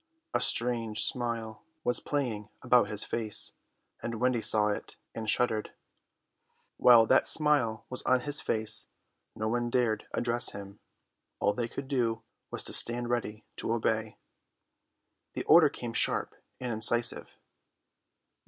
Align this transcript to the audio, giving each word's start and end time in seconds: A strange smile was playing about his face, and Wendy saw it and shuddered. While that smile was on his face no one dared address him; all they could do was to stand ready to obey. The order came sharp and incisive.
A 0.33 0.41
strange 0.41 1.05
smile 1.05 1.63
was 1.83 1.99
playing 1.99 2.49
about 2.63 2.89
his 2.89 3.03
face, 3.03 3.53
and 4.01 4.19
Wendy 4.19 4.41
saw 4.41 4.69
it 4.69 4.95
and 5.13 5.29
shuddered. 5.29 5.75
While 6.77 7.05
that 7.05 7.27
smile 7.27 7.85
was 7.87 8.01
on 8.01 8.21
his 8.21 8.41
face 8.41 8.87
no 9.35 9.47
one 9.47 9.69
dared 9.69 10.07
address 10.11 10.53
him; 10.53 10.79
all 11.39 11.53
they 11.53 11.67
could 11.67 11.87
do 11.87 12.23
was 12.49 12.63
to 12.63 12.73
stand 12.73 13.11
ready 13.11 13.45
to 13.57 13.71
obey. 13.73 14.17
The 15.33 15.43
order 15.43 15.69
came 15.69 15.93
sharp 15.93 16.33
and 16.59 16.73
incisive. 16.73 17.37